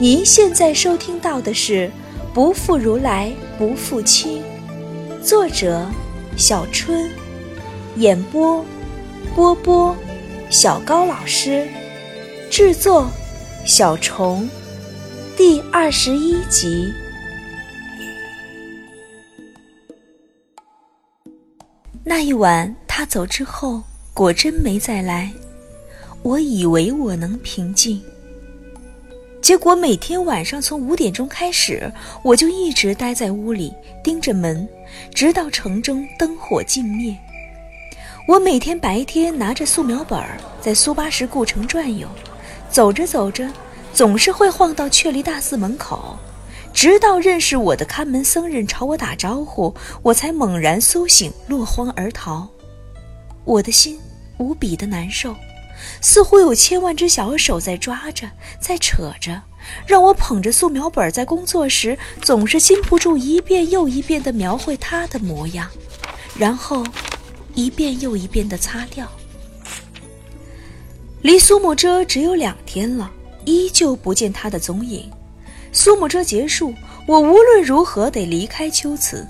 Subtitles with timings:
[0.00, 1.90] 您现在收听到的是
[2.32, 4.40] 《不负如来不负卿》，
[5.20, 5.90] 作者
[6.36, 7.10] 小春，
[7.96, 8.64] 演播
[9.34, 9.96] 波波、
[10.50, 11.66] 小高老师，
[12.48, 13.10] 制作
[13.66, 14.48] 小虫，
[15.36, 16.92] 第二十一集。
[22.04, 23.82] 那一晚，他走之后，
[24.14, 25.32] 果真没再来。
[26.22, 28.00] 我以为我能平静。
[29.48, 31.90] 结果每天晚上从五点钟开始，
[32.22, 33.72] 我就一直待在屋里
[34.04, 34.68] 盯着门，
[35.14, 37.16] 直到城中灯火尽灭。
[38.26, 40.22] 我每天白天拿着素描本
[40.60, 42.06] 在苏巴什故城转悠，
[42.70, 43.50] 走着走着，
[43.94, 46.18] 总是会晃到雀离大寺门口，
[46.74, 52.46] 直到认识我的看门僧人朝我打招呼，我才猛然苏醒，落荒而逃。
[53.46, 53.98] 我的心
[54.36, 55.34] 无比的难受。
[56.00, 59.42] 似乎有千万只小手在抓着，在扯着，
[59.86, 65.68] 让我捧着素描本在工作时总是禁不住一遍又一遍地描绘他的模样，
[66.36, 66.84] 然后
[67.54, 69.10] 一遍又一遍地擦掉。
[71.22, 73.10] 离苏木遮只有两天了，
[73.44, 75.10] 依旧不见他的踪影。
[75.72, 76.72] 苏木遮结束，
[77.06, 79.26] 我无论如何得离开秋瓷。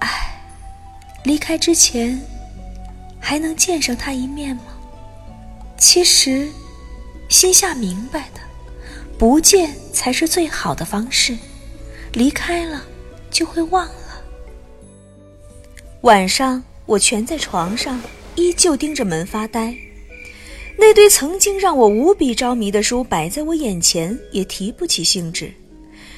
[0.00, 0.38] 唉，
[1.24, 2.20] 离开之前，
[3.18, 4.62] 还能见上他一面吗？
[5.78, 6.48] 其实，
[7.28, 8.40] 心下明白的，
[9.18, 11.36] 不见才是最好的方式。
[12.12, 12.84] 离开了，
[13.30, 14.24] 就会忘了。
[16.02, 18.00] 晚上，我蜷在床上，
[18.36, 19.74] 依旧盯着门发呆。
[20.78, 25.52] 那堆曾经让我无比着迷的书摆在我眼前，也提不起兴致。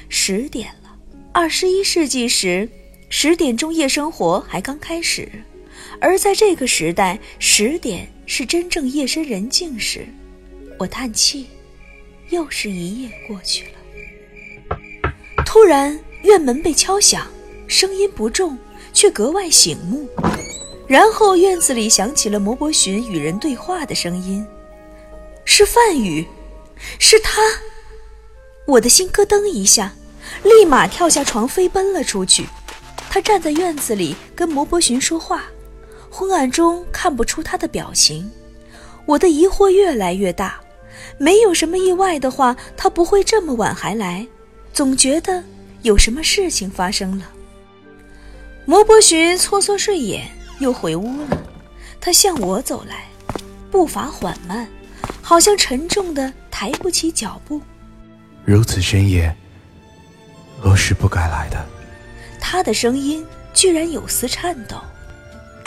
[0.09, 0.97] 十点了，
[1.33, 2.69] 二十一世纪时，
[3.09, 5.31] 十点钟夜生活还刚开始。
[6.01, 10.07] 而在这个时代，十点是真正夜深人静时。
[10.79, 11.47] 我叹气，
[12.29, 14.79] 又是一夜过去了。
[15.47, 17.27] 突然，院门被敲响，
[17.67, 18.57] 声音不重，
[18.93, 20.07] 却格外醒目。
[20.87, 24.47] 然后院子里响起了摩伯寻与人对话的声音，
[25.47, 26.25] 是范宇，
[26.99, 27.43] 是他。
[28.67, 29.95] 我的心咯噔一下，
[30.45, 32.45] 立马跳下床，飞奔了出去。
[33.09, 35.47] 他站在院子里跟摩伯寻说话。
[36.11, 38.31] 昏暗中看不出他的表情，
[39.07, 40.61] 我的疑惑越来越大。
[41.17, 44.27] 没有什么意外的话，他不会这么晚还来。
[44.73, 45.43] 总觉得
[45.83, 47.31] 有什么事情发生了。
[48.65, 50.29] 摩伯寻搓搓睡眼，
[50.61, 51.39] 又回屋了。
[52.01, 53.07] 他向我走来，
[53.71, 54.69] 步伐缓慢，
[55.23, 57.61] 好像沉重的抬不起脚步。
[58.45, 59.35] 如此深夜，
[60.63, 61.65] 我是不该来的。
[62.41, 64.77] 他的声音居然有丝颤抖。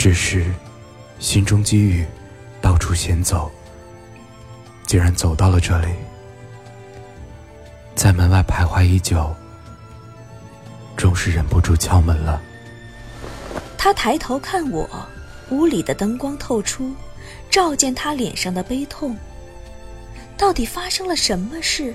[0.02, 0.44] 只是，
[1.20, 2.04] 心中积郁，
[2.60, 3.48] 到处闲走。
[4.84, 5.86] 竟然走到了这里，
[7.94, 9.32] 在门外徘徊已久，
[10.96, 12.42] 终是忍不住敲门了。
[13.78, 14.90] 他抬头看我，
[15.50, 16.92] 屋里的灯光透出，
[17.48, 19.16] 照见他脸上的悲痛。
[20.36, 21.94] 到底发生了什么事，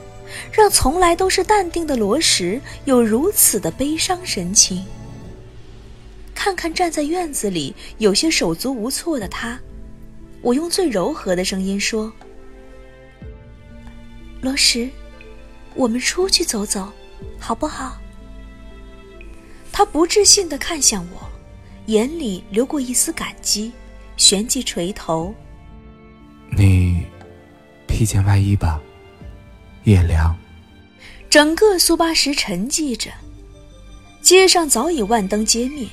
[0.50, 4.86] 让从来都是淡定的罗什有如此的悲伤神情？
[6.48, 9.60] 看看站在院子里有些手足无措的他，
[10.42, 12.10] 我用最柔和的声音说
[14.40, 14.90] ：“罗什，
[15.76, 16.90] 我们出去走走，
[17.38, 17.98] 好不好？”
[19.74, 21.30] 他不置信地看向我，
[21.88, 23.74] 眼里流过一丝感激，
[24.16, 25.36] 旋即垂头
[26.58, 27.04] ：“你
[27.90, 28.80] 披件外衣吧，
[29.84, 30.34] 夜凉。”
[31.30, 33.12] 整个苏巴什沉寂着，
[34.22, 35.86] 街上早已万灯皆灭。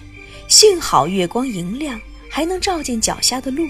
[0.56, 2.00] 幸好月光莹亮，
[2.30, 3.66] 还能照见脚下的路。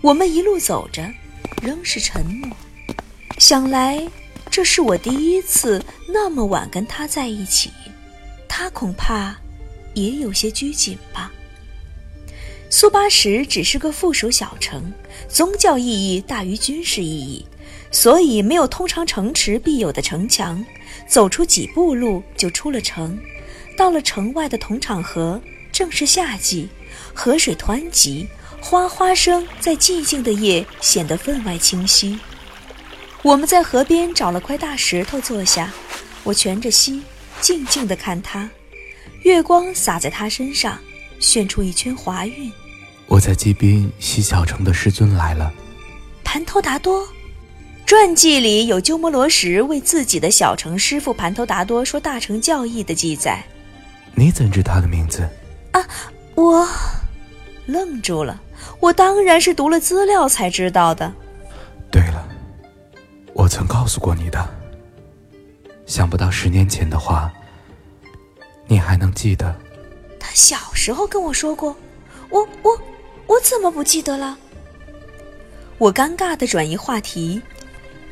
[0.00, 1.12] 我们一路走着，
[1.60, 2.48] 仍是沉默。
[3.38, 4.00] 想来，
[4.48, 7.72] 这是我第一次那么晚跟他在一起，
[8.46, 9.36] 他恐怕
[9.94, 11.32] 也有些拘谨吧。
[12.70, 14.92] 苏巴什只是个附属小城，
[15.28, 17.44] 宗教意义大于军事意义，
[17.90, 20.64] 所以没有通常城池必有的城墙。
[21.08, 23.18] 走出几步路就出了城，
[23.76, 25.42] 到了城外的铜厂河。
[25.74, 26.68] 正是夏季，
[27.12, 28.28] 河水湍急，
[28.60, 32.16] 哗哗声在寂静的夜显得分外清晰。
[33.22, 35.72] 我们在河边找了块大石头坐下，
[36.22, 37.02] 我蜷着膝，
[37.40, 38.48] 静静地看他。
[39.22, 40.78] 月光洒在他身上，
[41.18, 42.52] 炫出一圈华晕。
[43.06, 45.52] 我在基滨西小城的师尊来了。
[46.22, 47.04] 盘头达多，
[47.84, 53.44] 传记里有鸠摩罗什为自己的小城师傅盘头达多说大乘教义的记载。
[54.14, 55.28] 你怎知他的名字？
[55.74, 55.86] 啊！
[56.34, 56.66] 我
[57.66, 58.40] 愣住了。
[58.80, 61.12] 我当然是读了资料才知道的。
[61.90, 62.26] 对了，
[63.32, 64.48] 我曾告诉过你的。
[65.86, 67.30] 想不到十年前的话，
[68.66, 69.54] 你还能记得。
[70.18, 71.76] 他小时候跟我说过，
[72.30, 72.80] 我我
[73.26, 74.38] 我怎么不记得了？
[75.78, 77.42] 我尴尬的转移话题，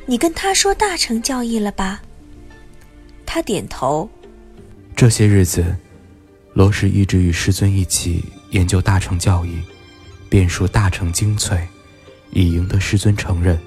[0.04, 2.02] 你跟他说大成教义了吧？
[3.24, 4.08] 他点头。
[4.94, 5.64] 这些日子，
[6.54, 9.58] 罗什一直与师尊一起研究大乘教义，
[10.28, 11.66] 遍述大乘精粹，
[12.30, 13.58] 以赢得师尊承认。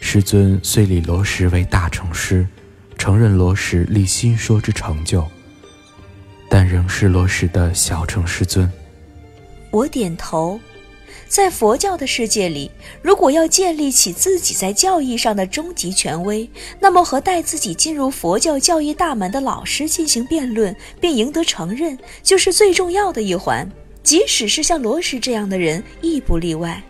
[0.00, 2.46] 师尊虽立罗什为大乘师，
[2.98, 5.26] 承认罗什立心说之成就。
[6.48, 8.70] 但仍是罗什的小乘师尊。
[9.70, 10.60] 我点头。
[11.28, 12.70] 在佛教的世界里，
[13.02, 16.48] 如果要建立起自己在教义上的终极权威，
[16.80, 23.68] 那么和带自己进入佛教教义大门的老师进行辩论，并赢得承认，就是最重要的一环。
[24.02, 26.82] 即使是像罗什这样的人，亦不例外。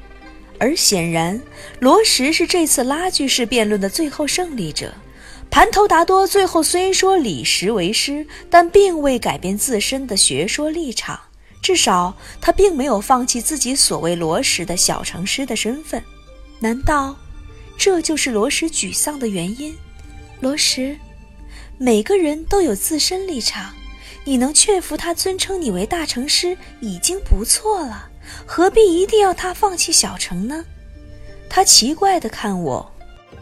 [0.58, 1.40] 而显然，
[1.80, 4.92] 罗什是这次拉锯式辩论的最后胜利者。
[5.48, 11.18] 盘头达多最后虽说李实为师，但并未改变自身的学说立场。
[11.66, 16.00] 至少他并没有放弃自己所谓罗什的小城师的身份。
[16.60, 17.16] 难道
[17.76, 19.76] 这就是罗什沮丧的原因？
[20.38, 20.96] 罗什，
[21.76, 23.74] 每个人都有自身立场，
[24.22, 28.10] 你能劝服他尊称你为大城师已经不错了，
[28.46, 30.64] 何必一定要他放弃小城呢？
[31.50, 32.92] 他奇怪地看我。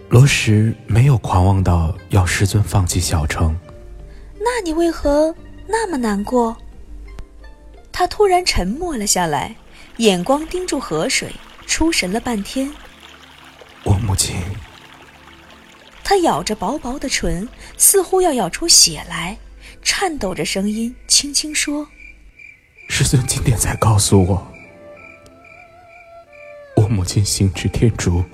[0.09, 3.55] 罗什没有狂妄到要师尊放弃小城，
[4.39, 5.35] 那你为何
[5.69, 6.57] 那么难过？
[7.97, 9.55] 他突然沉默了下来，
[9.99, 11.31] 眼光盯住河水，
[11.65, 12.69] 出神了半天。
[13.85, 14.35] 我母亲。
[16.03, 17.49] 他咬着薄薄的唇，
[17.79, 19.39] 似乎要咬出血来，
[19.81, 21.87] 颤抖着声音轻轻说
[22.91, 24.53] ：“师尊今天才告诉我，
[26.75, 28.25] 我母亲行至天竺。”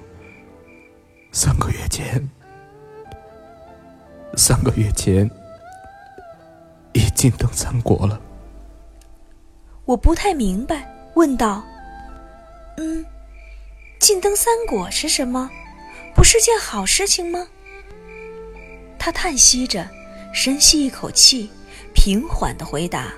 [1.33, 2.27] 三个月前，
[4.39, 5.31] 三个月前，
[6.95, 8.19] 已经登三国了。
[9.91, 11.65] 我不太明白，问道
[12.79, 13.05] ：“嗯，
[13.99, 15.51] 进登三国是什么？
[16.15, 17.45] 不是件好事情吗？”
[19.01, 19.85] 他叹息着，
[20.33, 21.51] 深吸一口气，
[21.93, 23.09] 平缓的回答：“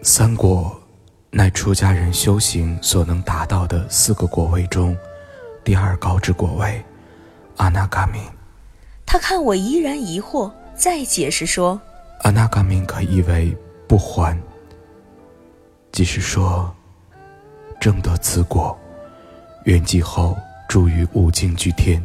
[0.00, 0.80] 三国，
[1.28, 4.96] 乃出家人修行所能达到的四个果位中，
[5.62, 6.82] 第二高之果位。”
[7.58, 8.22] 阿那嘎明，
[9.04, 11.78] 他看我依然疑惑，再解释说
[12.24, 13.54] ：“阿那嘎明可译为
[13.86, 14.40] 不还，
[15.92, 16.74] 即是说，
[17.78, 18.76] 正得此果，
[19.64, 20.36] 圆寂后
[20.66, 22.02] 住于无尽居天，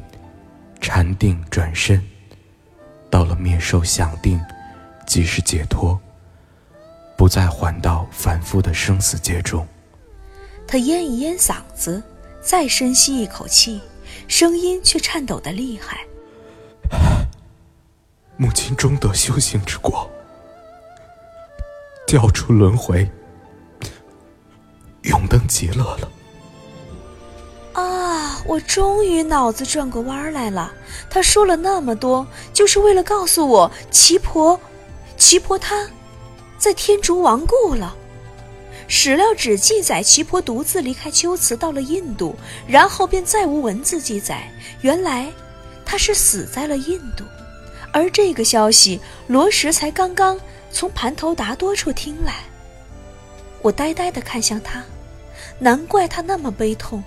[0.82, 2.06] 禅定转身，
[3.10, 4.40] 到了灭受想定，
[5.06, 5.98] 即是解脱，
[7.16, 9.66] 不再还到凡夫的生死界中。”
[10.68, 12.04] 他咽一咽嗓子，
[12.42, 13.82] 再深吸一口气。
[14.28, 16.00] 声音却颤抖的厉害。
[18.36, 20.10] 母亲终得修行之果，
[22.06, 23.10] 掉出轮回，
[25.08, 26.12] 永登极乐了。
[27.74, 28.42] 啊！
[28.46, 30.74] 我终于脑子转过弯来了。
[31.10, 34.60] 他说了那么多，就是为了告诉我，奇婆，
[35.18, 35.88] 奇婆他，
[36.58, 37.96] 在天竺亡故了。
[38.88, 44.50] 史料只记载奇婆独自离开秋瓷到了印度，然后便再无文字记载。
[44.82, 45.30] 原来，
[45.86, 47.26] 他是死在了印度，
[47.92, 50.40] 而这个消息罗什才刚刚
[50.72, 52.36] 从盘头达多处听来。
[53.62, 54.82] 我呆呆地看向他，
[55.60, 57.04] 难怪他那么悲痛。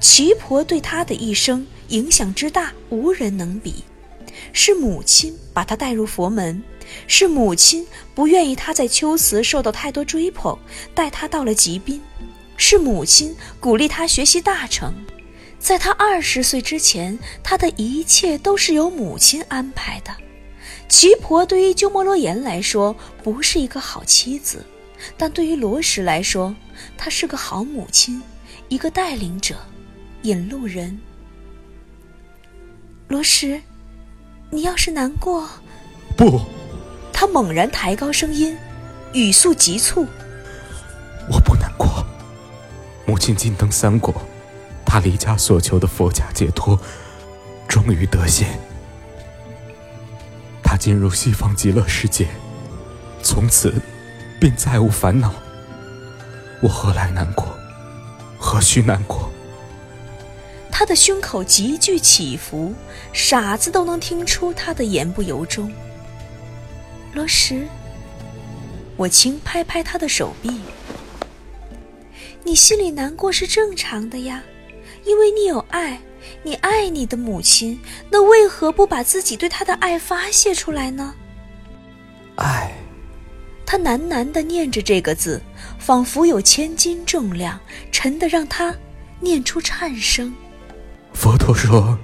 [0.00, 3.84] 奇婆对他的一生影响之大，无人能比。
[4.52, 6.62] 是母亲把他带入佛门。
[7.06, 10.58] 是母亲不愿意他在秋瓷受到太多追捧，
[10.94, 12.00] 带他到了吉宾；
[12.56, 14.94] 是母亲鼓励他学习大成。
[15.58, 20.16] 在他二十岁之前，他的一切都是由母亲安排的。
[20.88, 24.64] 奇婆对于鸠摩罗言来说不是一个好妻子，
[25.18, 26.54] 但对于罗什来说，
[26.96, 28.22] 她是个好母亲，
[28.68, 29.56] 一个带领者，
[30.22, 30.98] 引路人。
[33.08, 33.62] 罗什，
[34.50, 35.48] 你要是难过，
[36.16, 36.40] 不。
[37.12, 38.56] 他猛然抬高声音，
[39.12, 40.06] 语速急促
[41.28, 42.06] ：“我不难过。
[43.06, 44.14] 母亲金登三国，
[44.84, 46.78] 他离家所求的佛家解脱，
[47.66, 48.56] 终于得现。
[50.62, 52.28] 他进入西方极乐世界，
[53.20, 53.74] 从此
[54.38, 55.34] 便再无烦恼。
[56.60, 57.46] 我何来难过？
[58.38, 59.30] 何须难过？”
[60.70, 62.72] 他的胸口急剧起伏，
[63.12, 65.72] 傻子都能听出他的言不由衷。
[67.12, 67.66] 罗什，
[68.96, 70.60] 我轻拍拍他的手臂。
[72.44, 74.42] 你心里难过是正常的呀，
[75.04, 76.00] 因为你有爱，
[76.44, 81.14] 你爱你的母亲，那为何不把自己对她的爱发泄出来呢？
[82.36, 82.72] 爱。
[83.82, 85.40] 他喃喃地念着这个字，
[85.78, 87.58] 仿佛有千斤重量，
[87.92, 88.74] 沉得让他
[89.20, 90.34] 念出颤声。
[91.12, 91.98] 佛陀说：“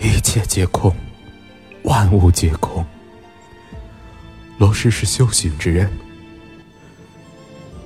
[0.00, 0.94] 一切皆空，
[1.84, 2.84] 万物皆空。”
[4.58, 5.90] 罗氏是修行之人，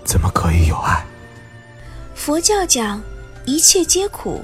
[0.04, 1.04] 怎么可以有爱？
[2.14, 3.02] 佛教讲
[3.44, 4.42] 一切皆苦，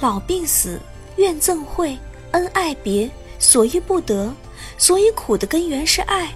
[0.00, 0.80] 老病死，
[1.16, 1.98] 怨憎会，
[2.32, 4.32] 恩爱别，所欲不得，
[4.76, 6.32] 所以苦的根源是爱。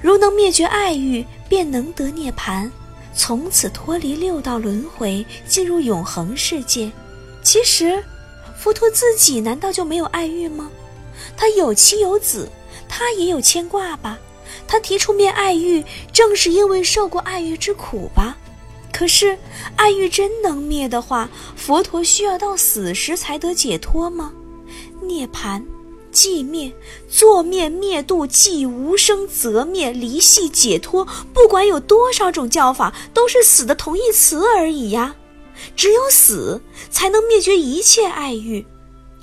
[0.00, 2.70] 如能灭绝爱欲，便能得涅槃，
[3.14, 6.90] 从此脱离六道轮回，进入永恒世界。
[7.42, 8.02] 其实，
[8.56, 10.70] 佛陀自己难道就没有爱欲吗？
[11.36, 12.48] 他有妻有子，
[12.88, 14.18] 他也有牵挂吧？
[14.66, 18.36] 他提出灭爱欲，正是因为受过爱欲之苦吧？
[18.92, 19.36] 可是，
[19.76, 24.32] 爱欲真能灭的话，佛陀需要到死时才得解脱吗？
[25.02, 25.62] 涅槃。
[26.14, 26.72] 寂灭、
[27.10, 31.04] 作灭、灭度、寂无声、则灭、离系、解脱，
[31.34, 35.16] 不管有多少种叫法，都是死的同义词而已呀。
[35.74, 38.64] 只有死，才能灭绝一切爱欲。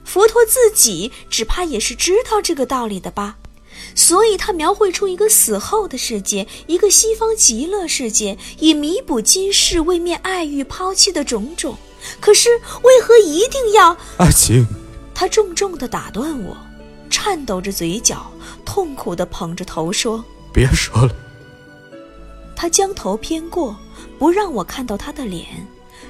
[0.03, 3.37] 佛陀自己只怕也是知道这个道理的吧，
[3.95, 11.77] 所以他描绘出一个死后的世界，一个西方极乐世界，以弥补今世为灭爱欲抛弃的种种。
[12.19, 12.49] 可是
[12.81, 13.95] 为何一定要？
[14.17, 14.65] 爱情？
[15.13, 16.57] 他重重地打断我。
[17.11, 18.31] 颤抖着嘴角，
[18.65, 21.13] 痛苦地捧着头说：“别说了。”
[22.55, 23.77] 他将头偏过，
[24.17, 25.45] 不让我看到他的脸。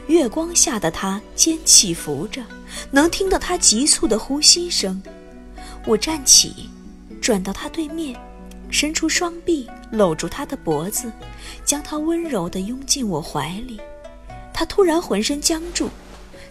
[0.08, 2.44] 月光下的他肩起伏着，
[2.92, 5.02] 能听到他急促的呼吸声。
[5.86, 6.70] 我站起，
[7.22, 8.18] 转到他对面，
[8.70, 11.12] 伸出双臂搂住他的脖子，
[11.66, 13.80] 将他温柔地拥进我怀里。
[14.54, 15.90] 他突然浑身僵住，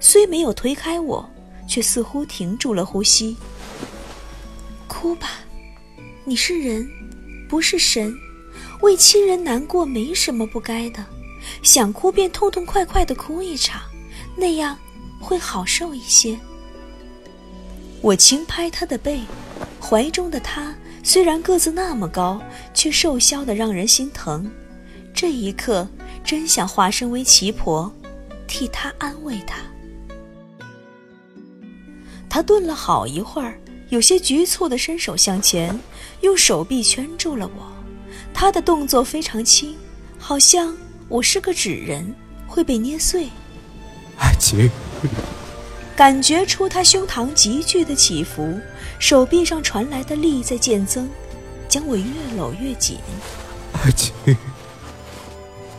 [0.00, 1.28] 虽没有推开我，
[1.68, 3.36] 却似乎停住了呼吸。
[4.90, 5.28] 哭吧，
[6.24, 6.90] 你是人，
[7.48, 8.12] 不是神。
[8.80, 11.06] 为亲人难过没什么不该的，
[11.62, 13.80] 想哭便痛痛快快的哭一场，
[14.36, 14.76] 那样
[15.20, 16.36] 会好受一些。
[18.02, 19.20] 我轻拍他的背，
[19.80, 22.42] 怀中的他虽然个子那么高，
[22.74, 24.50] 却瘦削的让人心疼。
[25.14, 25.88] 这一刻，
[26.24, 27.90] 真想化身为奇婆，
[28.48, 29.58] 替他安慰他。
[32.28, 33.56] 他顿了好一会儿。
[33.90, 35.78] 有些局促地伸手向前，
[36.20, 37.72] 用手臂圈住了我。
[38.32, 39.76] 他的动作非常轻，
[40.16, 40.74] 好像
[41.08, 42.14] 我是个纸人，
[42.46, 43.28] 会被捏碎。
[44.16, 44.70] 爱情，
[45.96, 48.60] 感觉出他胸膛急剧的起伏，
[49.00, 51.08] 手臂上传来的力在渐增，
[51.68, 52.04] 将我越
[52.36, 52.96] 搂越紧。
[53.72, 54.14] 爱情，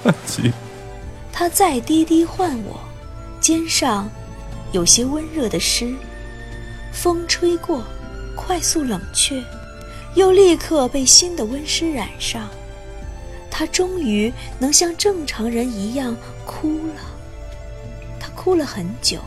[0.03, 0.51] 爱情。
[1.32, 2.77] 他再低低唤我，
[3.39, 4.10] 肩上
[4.74, 5.96] 有些温热的湿，
[6.91, 7.82] 风吹过。
[8.35, 9.43] 快速冷却，
[10.15, 12.50] 又立刻被新的温湿染上。
[13.50, 17.01] 他终于能像正常人一样哭了。
[18.19, 19.19] 他哭了很久，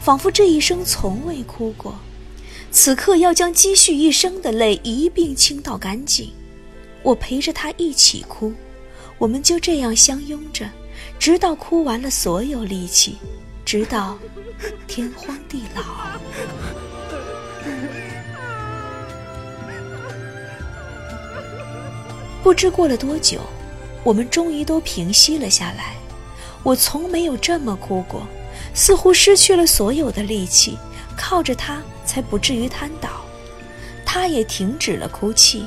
[0.00, 1.94] 仿佛这一生从未哭过。
[2.70, 6.32] 此刻要将积蓄一生的泪一并倾倒干净。
[7.02, 8.52] 我陪着他一起哭，
[9.18, 10.70] 我们就这样相拥着，
[11.18, 13.16] 直到哭完了所有力气，
[13.64, 14.18] 直到
[14.86, 15.82] 天荒地老。
[22.42, 23.40] 不知过了多久，
[24.02, 25.94] 我们终于都平息了下来。
[26.62, 28.26] 我从没有这么哭过，
[28.74, 30.76] 似乎失去了所有的力气，
[31.16, 33.08] 靠着他才不至于瘫倒。
[34.04, 35.66] 他也停止了哭泣，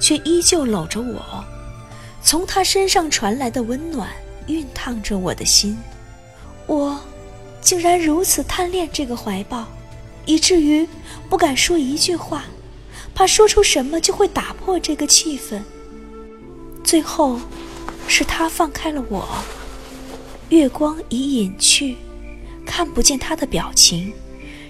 [0.00, 1.44] 却依旧搂着我。
[2.22, 4.08] 从他身上传来的温暖
[4.46, 5.78] 熨烫着我的心。
[6.66, 6.98] 我
[7.60, 9.66] 竟然如此贪恋这个怀抱，
[10.24, 10.88] 以至于
[11.28, 12.44] 不敢说一句话，
[13.14, 15.60] 怕说出什么就会打破这个气氛。
[16.84, 17.40] 最后，
[18.06, 19.26] 是他放开了我。
[20.50, 21.96] 月光已隐去，
[22.66, 24.12] 看不见他的表情，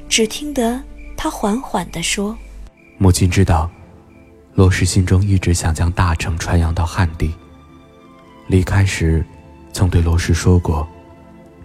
[0.08, 0.80] 只听得
[1.16, 2.38] 他缓缓地说
[2.96, 3.68] ：“母亲知道，
[4.54, 7.34] 罗氏心中一直想将大乘传扬到汉地。
[8.46, 9.26] 离开时，
[9.72, 10.86] 曾对罗氏说过，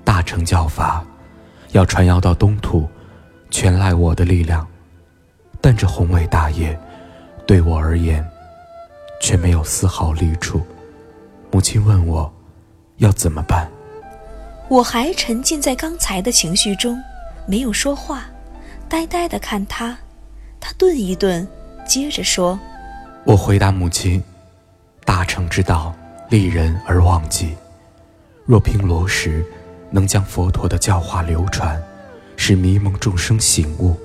[0.03, 1.05] 大乘教法
[1.71, 2.89] 要传扬到东土，
[3.51, 4.67] 全赖我的力量。
[5.61, 6.77] 但这宏伟大业，
[7.45, 8.27] 对我而言。”
[9.19, 10.61] 却没有丝毫利处。
[11.51, 12.31] 母亲问我，
[12.97, 13.69] 要怎么办？
[14.67, 17.01] 我还沉浸在刚才的情绪中，
[17.47, 18.25] 没有说话，
[18.87, 19.97] 呆呆地看他。
[20.59, 21.47] 他顿一顿，
[21.87, 22.59] 接着说
[23.25, 24.21] ：“我回答母亲，
[25.05, 25.95] 大成之道，
[26.29, 27.55] 利人而忘己。
[28.45, 29.43] 若凭罗什
[29.89, 31.81] 能将佛陀的教化流传，
[32.35, 33.95] 使迷蒙众生醒悟，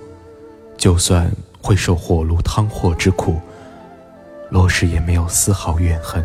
[0.78, 1.30] 就算
[1.60, 3.40] 会受火炉汤火之苦，
[4.54, 6.24] 罗什也没有丝毫怨恨。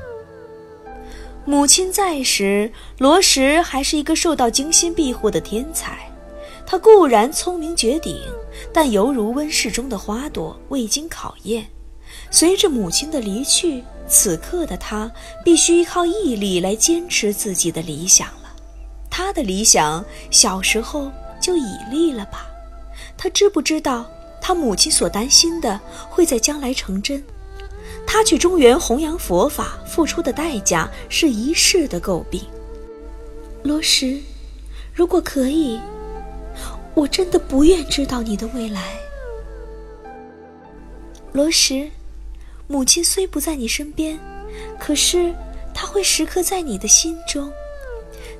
[1.45, 5.98] 母亲在时，罗什还是一个受到精心庇护的天才。
[6.63, 8.21] 他固然聪明绝顶，
[8.71, 11.65] 但犹如温室中的花朵，未经考验。
[12.29, 15.12] 随着母亲的离去，此刻的他
[15.43, 18.53] 必须依靠毅力来坚持自己的理想了。
[19.09, 22.45] 他的理想小时候就已立了吧？
[23.17, 24.05] 他知不知道，
[24.39, 25.79] 他母亲所担心的
[26.12, 27.24] 会在将来成真？
[28.12, 32.42] 他去中原弘扬佛法付出的代价是一世的诟病。
[33.62, 34.20] 罗什，
[34.92, 35.80] 如果可以。
[36.96, 38.98] 我真的不愿知道你的未来，
[41.34, 41.92] 罗什。
[42.68, 44.18] 母亲虽不在你身边，
[44.80, 45.32] 可是
[45.72, 47.51] 她会时刻在你的心中。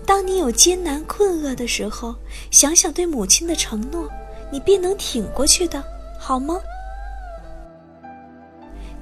[0.04, 2.16] 当你有艰难困厄的时候，
[2.50, 4.10] 想想对母亲的承诺，
[4.52, 5.84] 你便能挺过去的，
[6.20, 6.60] 好吗？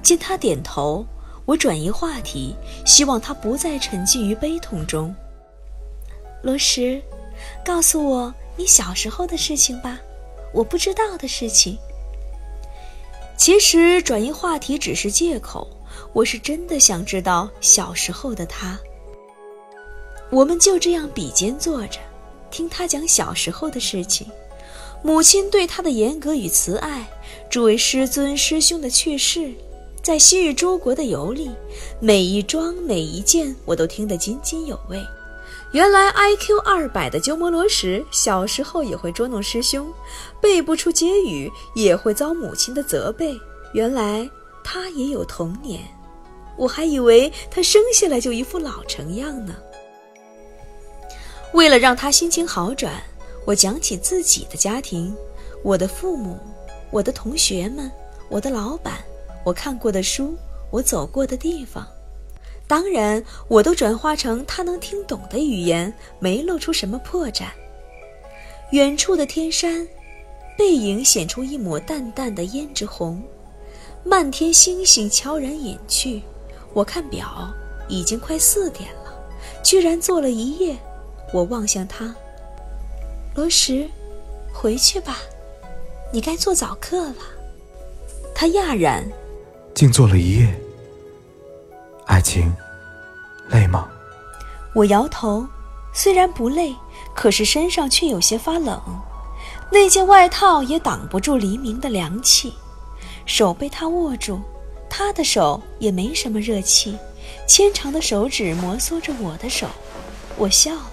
[0.08, 1.04] 见他点头，
[1.44, 5.14] 我转移话题，希望他不再沉浸于悲痛中。
[6.42, 7.02] 罗什，
[7.62, 8.34] 告诉我。
[8.56, 10.00] 你小时候的事情吧，
[10.54, 11.76] 我不知道的事情。
[13.36, 15.68] 其实转移话题只是借口，
[16.14, 18.78] 我是真的想知道小时候的他。
[20.30, 22.00] 我们就这样比肩坐着，
[22.50, 24.26] 听他讲小时候的事情，
[25.02, 27.06] 母亲对他的严格与慈爱，
[27.50, 29.52] 诸位师尊师兄的去世，
[30.02, 31.50] 在西域诸国的游历，
[32.00, 35.04] 每一桩每一件，我都听得津津有味。
[35.72, 39.92] 原来 IQ 二百的鸠摩罗什小时候也会捉弄师兄，
[40.40, 43.38] 背不出结语也会遭母亲的责备。
[43.74, 44.28] 原来
[44.64, 45.82] 他也有童年，
[46.56, 49.54] 我还以为他生下来就一副老成样呢。
[51.52, 53.02] 为了让他心情好转，
[53.44, 55.14] 我讲起自己的家庭，
[55.62, 56.38] 我的父母，
[56.90, 57.90] 我的同学们，
[58.30, 59.04] 我的老板，
[59.48, 60.36] 我看过的书，
[60.70, 61.86] 我走过的地方。
[62.66, 67.44] 当然，我都转化成他能听懂的语言，没露出什么破绽。
[68.72, 69.88] 远处的天山，
[70.58, 73.22] 背影显出一抹淡淡的胭脂红，
[74.04, 76.20] 漫天星星悄然隐去。
[76.74, 77.50] 我看表，
[77.88, 79.18] 已经快四点了，
[79.64, 80.76] 居然坐了一夜。
[81.32, 82.14] 我望向他，
[83.34, 83.88] 罗什，
[84.52, 85.16] 回去吧，
[86.12, 87.16] 你该做早课了。
[88.34, 89.04] 他讶然，
[89.78, 90.60] 静坐了一夜。
[92.06, 92.52] 爱情，
[93.48, 93.88] 累吗？
[94.74, 95.46] 我摇头，
[95.92, 96.74] 虽然不累，
[97.14, 98.82] 可是身上却有些发冷。
[99.70, 102.54] 那件外套也挡不住黎明的凉气，
[103.24, 104.40] 手被他握住，
[104.90, 106.98] 他的手也没什么热气，
[107.46, 109.68] 纤长的手指摩挲着我的手。
[110.36, 110.90] 我笑了，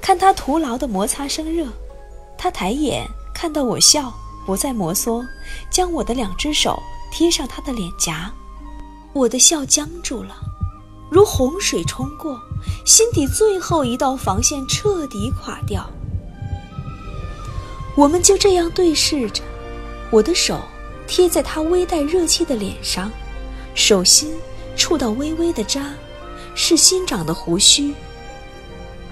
[0.00, 1.66] 看他徒劳的摩擦生热。
[2.38, 3.04] 他抬眼
[3.34, 4.14] 看到我笑，
[4.46, 5.26] 不再摩挲，
[5.72, 6.80] 将我的两只手
[7.12, 8.32] 贴上他的脸颊。
[9.12, 10.34] 我的笑僵住了，
[11.10, 12.40] 如洪水冲过，
[12.86, 15.88] 心底最后一道防线彻底垮掉。
[17.94, 19.42] 我们就这样对视着，
[20.10, 20.58] 我的手
[21.06, 23.12] 贴在他微带热气的脸上，
[23.74, 24.34] 手心
[24.74, 25.92] 触到微微的渣，
[26.54, 27.94] 是新长的胡须。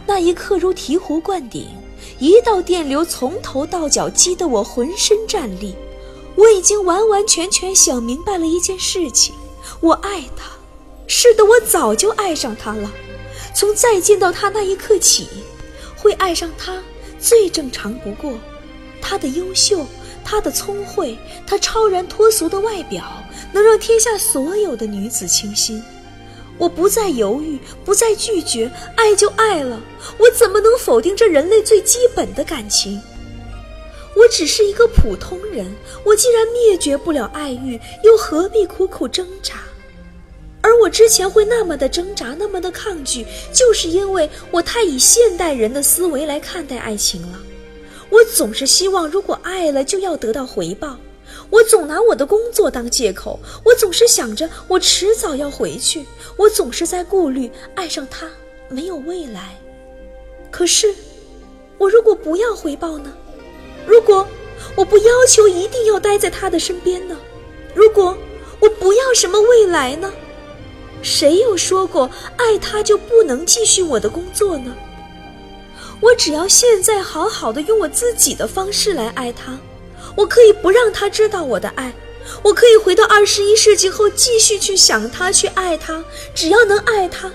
[0.07, 1.69] 那一刻如醍醐灌顶，
[2.19, 5.77] 一道电流从头到脚激得我浑身战栗。
[6.41, 9.35] 我已经完完全全想明白了一件事情。
[9.81, 10.51] 我爱他，
[11.07, 12.91] 是的，我早就爱上他了。
[13.55, 15.29] 从再见到他那一刻起，
[15.99, 16.83] 会爱上他
[17.19, 18.39] 最正常不过。
[19.03, 19.87] 他的优秀，
[20.25, 23.05] 他的聪慧，他超然脱俗的外表，
[23.53, 25.83] 能让天下所有的女子倾心。
[26.57, 29.79] 我不再犹豫，不再拒绝，爱就爱了。
[30.19, 33.03] 我怎么能否定这人类最基本的感情？
[34.17, 35.67] 我只是一个普通人，
[36.05, 39.55] 我既然灭绝不了爱欲，又何必苦苦挣扎？
[40.63, 47.41] 而我之前会那么的挣扎，那么的抗拒，就是因为我太以现代人的思维来看待爱情了。
[48.11, 50.99] 我总是希望，如果爱了就要得到回报。
[51.49, 56.05] 我总拿我的工作当借口，我总是想着我迟早要回去，
[56.37, 58.29] 我总是在顾虑爱上他
[58.69, 59.57] 没有未来。
[60.51, 60.95] 可是，
[61.79, 63.13] 我如果不要回报呢？
[63.87, 64.27] 如果
[64.77, 67.17] 我不要求一定要待在他的身边呢？
[67.75, 68.17] 如果
[68.61, 70.13] 我不要什么未来呢？
[71.03, 74.75] 谁又说过爱他就不能继续我的工作呢？
[76.01, 79.59] 我只要现在好好的用我自己的方式来爱他，
[80.17, 81.93] 我可以不让他知道我的爱，
[82.43, 87.31] 我可以回到二十一世纪后继续去想他，去爱他，只要能爱他，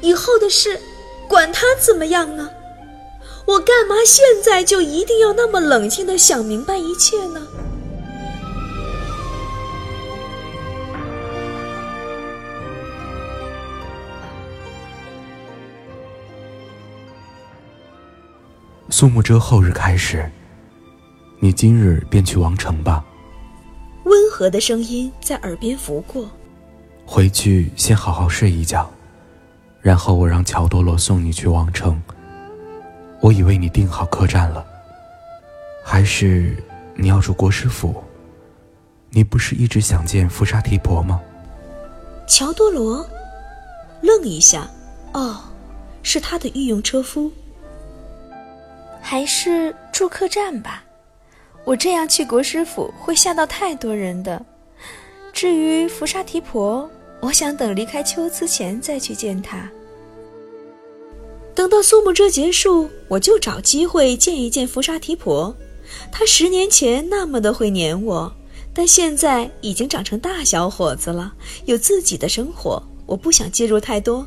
[0.00, 0.80] 以后的事，
[1.28, 2.50] 管他怎么样呢？
[3.48, 7.40] 我干嘛现在就一定要那么冷静的想明白一切呢？
[18.90, 20.30] 苏幕遮后日开始，
[21.38, 23.02] 你今日便去王城吧。
[24.04, 26.28] 温和的声音在耳边拂过。
[27.06, 28.90] 回去先好好睡一觉，
[29.80, 31.98] 然后我让乔多罗送你去王城。
[33.20, 34.64] 我已为你订好客栈了。
[35.84, 36.56] 还是
[36.94, 38.02] 你要住国师府？
[39.10, 41.20] 你不是一直想见福沙提婆吗？
[42.26, 43.08] 乔多罗
[44.02, 44.68] 愣一下，
[45.14, 45.40] 哦，
[46.02, 47.32] 是他的御用车夫。
[49.00, 50.84] 还是住客栈吧，
[51.64, 54.44] 我这样去国师府会吓到太多人的。
[55.32, 56.88] 至于福沙提婆，
[57.20, 59.66] 我想等离开秋兹前再去见她。
[61.58, 65.52] 等到苏幕遮结束，我就找机会见一见福沙提婆。
[66.12, 68.32] 她十年前那么的会黏我，
[68.72, 72.80] 但现在已经长成大小伙子了，有自己的生活。
[73.06, 74.24] 我不想介入太多，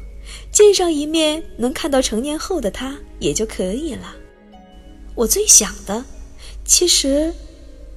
[0.52, 4.14] 见上一面，能看到成年后的他也就可以了。
[5.16, 6.04] 我最想的，
[6.66, 7.34] 其实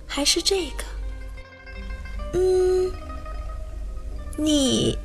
[0.06, 0.84] 还是这个。
[2.34, 2.88] 嗯，
[4.38, 4.96] 你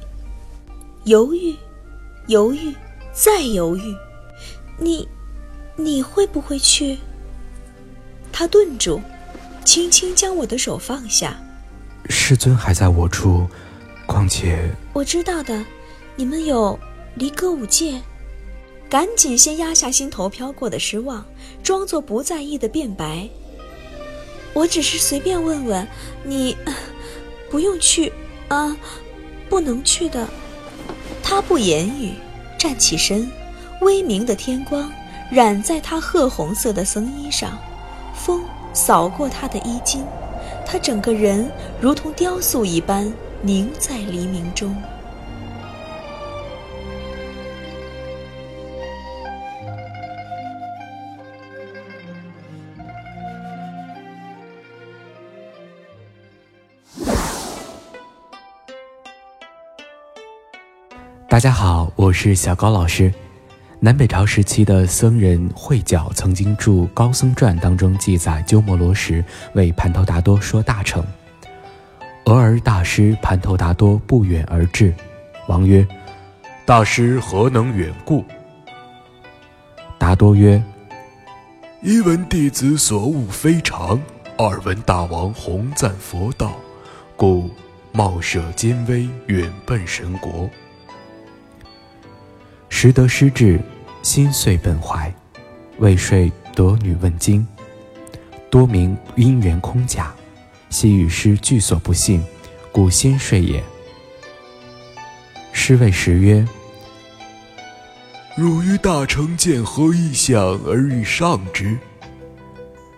[1.05, 1.55] 犹豫，
[2.27, 2.71] 犹豫，
[3.11, 3.95] 再犹豫，
[4.79, 5.07] 你
[5.75, 6.97] 你会不会去？
[8.31, 9.01] 他顿住，
[9.65, 11.37] 轻轻将我的手放下。
[12.09, 13.47] 师尊还在我处，
[14.05, 15.65] 况且我知道的，
[16.15, 16.79] 你们有
[17.15, 18.01] 离歌舞界。
[18.89, 21.23] 赶紧先压下心头飘过的失望，
[21.61, 23.29] 装作不在意的辩白。
[24.53, 25.87] 我只是随便问问
[26.23, 26.57] 你，
[27.51, 28.11] 不用去
[28.47, 28.75] 啊，
[29.47, 30.27] 不能去的。
[31.21, 32.13] 他不言语，
[32.57, 33.29] 站起身，
[33.81, 34.91] 微明的天光
[35.31, 37.57] 染在他褐红色的僧衣上，
[38.13, 40.03] 风扫过他的衣襟，
[40.65, 43.11] 他整个人如同雕塑一般
[43.41, 44.75] 凝在黎明中。
[61.29, 63.13] 大家好，我是小高老师。
[63.81, 71.01] 南北朝时期的僧人慧皎曾经著《高僧传》当中记载，鸠摩罗什为盘头达多说大乘。
[72.25, 74.93] 俄而大师盘头达多不远而至，
[75.47, 75.87] 王曰
[76.65, 78.25] ：“大师何能远故？”
[79.97, 80.61] 达多曰
[81.81, 83.97] ：“一闻弟子所悟非常，
[84.37, 86.53] 二闻大王宏赞佛道，
[87.15, 87.49] 故
[87.93, 90.49] 冒舍金威，远奔神国。”
[92.81, 93.59] 时得失志，
[94.01, 95.13] 心碎本怀。
[95.79, 97.45] 未睡得女问津，
[98.49, 100.15] 多名因缘空假，
[100.69, 102.23] 悉与师俱所不信，
[102.71, 103.61] 故先睡也。
[105.51, 106.47] 师谓时曰
[108.37, 111.77] ：“汝于大成见何异象而欲上之？”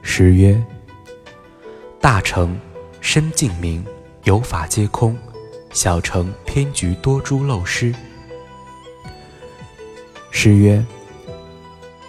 [0.03, 0.63] 时曰
[1.99, 2.55] ：“大成
[2.99, 3.83] 身净明，
[4.25, 5.15] 有法皆空；
[5.73, 7.91] 小成偏局多诸漏失。”
[10.43, 10.84] 诗曰：“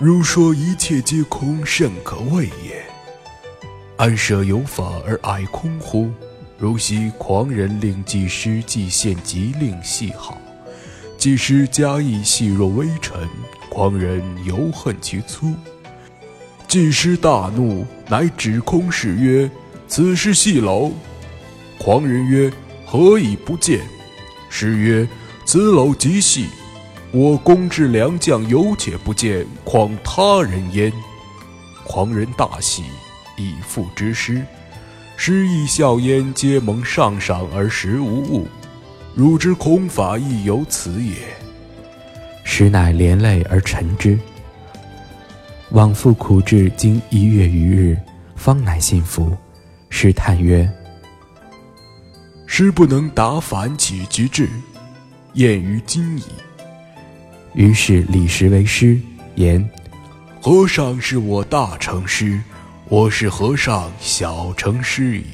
[0.00, 2.82] 如说一切皆空，甚可畏也。
[3.98, 6.10] 安舍有法而爱空乎？
[6.56, 10.38] 如昔狂人令技师既现即令细好，
[11.18, 13.28] 技师加意细若微尘，
[13.68, 15.52] 狂人犹恨其粗。
[16.66, 19.50] 技师大怒，乃指空使曰
[19.86, 20.90] ：‘此是细楼。’
[21.78, 22.50] 狂人曰
[22.86, 23.80] ：‘何以不见？’
[24.48, 25.06] 师曰
[25.44, 26.46] ：‘此楼极细。’”
[27.12, 30.90] 我公至良将有且不见，况他人焉？
[31.84, 32.84] 狂人大喜，
[33.36, 34.42] 以父之师，
[35.14, 38.48] 师亦笑焉，皆蒙上赏而实无物。
[39.14, 41.12] 汝之孔法亦有此也。
[42.44, 44.18] 实乃连累而陈之，
[45.72, 47.98] 往复苦至今一月余日，
[48.36, 49.36] 方乃信服。
[49.90, 50.66] 师叹曰
[52.46, 54.48] ：“师不能达反起之志，
[55.34, 56.22] 厌于今矣。”
[57.54, 58.98] 于是李时为师
[59.34, 59.68] 言
[60.40, 62.42] ：“和尚是我大成师，
[62.88, 65.24] 我是和尚小成师矣。”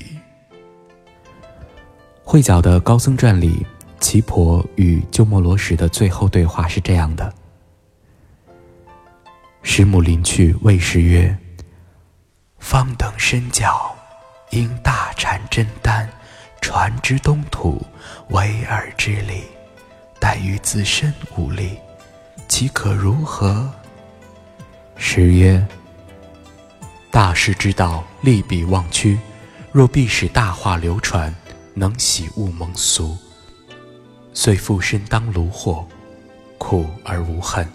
[2.25, 3.65] 慧皎的《高僧传》里，
[4.01, 7.33] 奇婆与鸠摩罗什的最后对话是这样的：
[9.63, 11.39] 师母临去，谓师曰
[12.59, 13.97] ：“方等身教，
[14.51, 16.09] 应大禅真丹，
[16.61, 17.81] 传之东土，
[18.31, 19.45] 为尔之力，
[20.19, 21.79] 但于自身无力。”
[22.46, 23.68] 岂可如何？
[24.96, 25.66] 诗曰
[27.11, 29.18] ：“大师之道，利弊忘屈。
[29.72, 31.35] 若必使大化流传，
[31.74, 33.16] 能洗物蒙俗。
[34.35, 35.87] 遂复身当炉火，
[36.59, 37.66] 苦而无恨。”